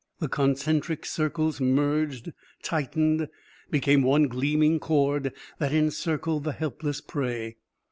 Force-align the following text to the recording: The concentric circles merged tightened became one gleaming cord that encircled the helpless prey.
The 0.17 0.27
concentric 0.27 1.05
circles 1.05 1.61
merged 1.61 2.33
tightened 2.63 3.29
became 3.69 4.01
one 4.01 4.27
gleaming 4.29 4.79
cord 4.79 5.31
that 5.59 5.73
encircled 5.73 6.43
the 6.43 6.53
helpless 6.53 7.01
prey. 7.01 7.57